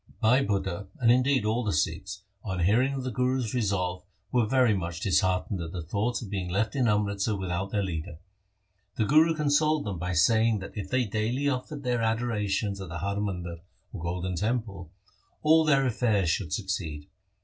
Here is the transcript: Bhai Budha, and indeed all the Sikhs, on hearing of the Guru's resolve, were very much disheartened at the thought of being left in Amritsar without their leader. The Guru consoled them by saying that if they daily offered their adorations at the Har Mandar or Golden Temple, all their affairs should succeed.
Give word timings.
Bhai 0.19 0.43
Budha, 0.43 0.87
and 0.99 1.11
indeed 1.11 1.45
all 1.45 1.63
the 1.63 1.71
Sikhs, 1.71 2.23
on 2.43 2.61
hearing 2.61 2.95
of 2.95 3.03
the 3.03 3.11
Guru's 3.11 3.53
resolve, 3.53 4.01
were 4.31 4.47
very 4.47 4.73
much 4.73 4.99
disheartened 5.01 5.61
at 5.61 5.73
the 5.73 5.83
thought 5.83 6.23
of 6.23 6.29
being 6.31 6.49
left 6.49 6.75
in 6.75 6.87
Amritsar 6.87 7.35
without 7.37 7.69
their 7.69 7.83
leader. 7.83 8.17
The 8.95 9.05
Guru 9.05 9.35
consoled 9.35 9.85
them 9.85 9.99
by 9.99 10.13
saying 10.13 10.57
that 10.57 10.75
if 10.75 10.89
they 10.89 11.05
daily 11.05 11.47
offered 11.47 11.83
their 11.83 12.01
adorations 12.01 12.81
at 12.81 12.89
the 12.89 12.97
Har 12.97 13.21
Mandar 13.21 13.57
or 13.93 14.01
Golden 14.01 14.35
Temple, 14.35 14.89
all 15.43 15.63
their 15.65 15.85
affairs 15.85 16.31
should 16.31 16.51
succeed. 16.51 17.05